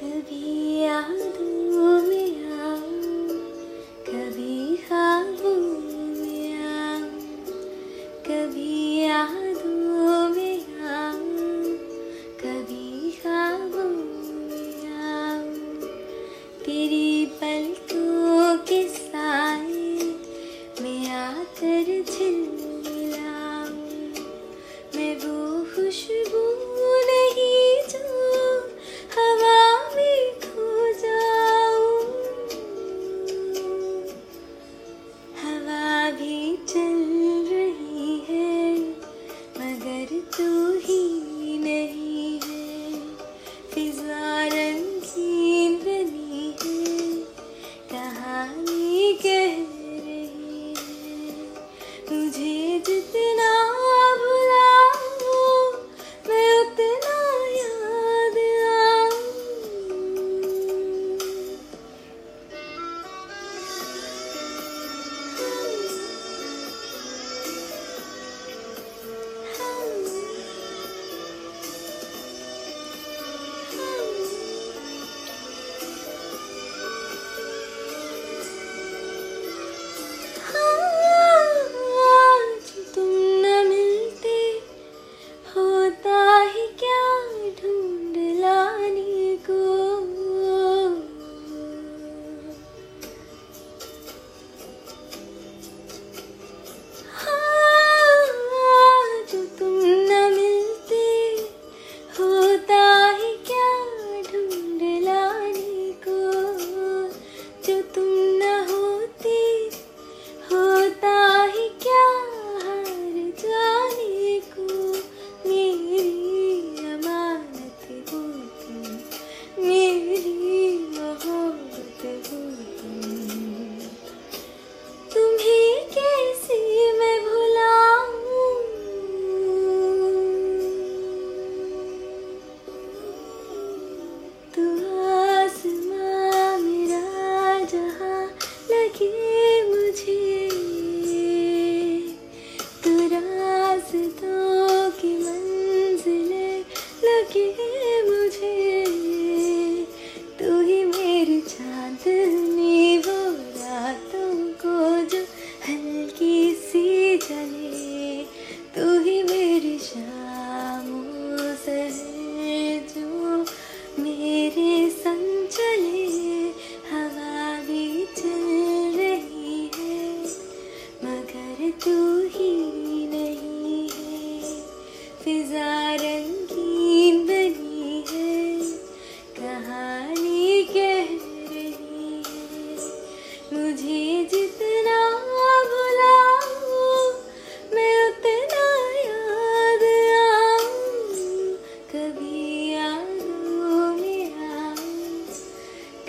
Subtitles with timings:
[0.00, 1.04] thực hiện
[1.38, 1.97] thương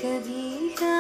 [0.01, 0.98] कभी ख्वाबों